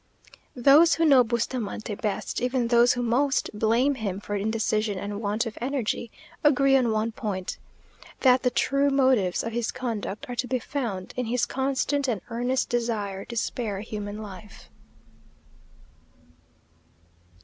[0.55, 5.45] Those who know Bustamante best, even those who most blame him for indecision and want
[5.45, 6.09] of energy,
[6.43, 7.59] agree on one point;
[8.21, 12.21] that the true motives of his conduct are to be found in his constant and
[12.31, 14.71] earnest desire to spare human life.